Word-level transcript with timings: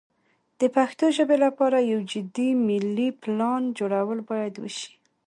د 0.59 0.61
پښتو 0.75 1.05
ژبې 1.17 1.37
لپاره 1.45 1.77
یو 1.91 1.99
جدي 2.11 2.49
ملي 2.67 3.09
پلان 3.21 3.61
جوړول 3.77 4.19
باید 4.29 4.53
وشي. 4.57 4.93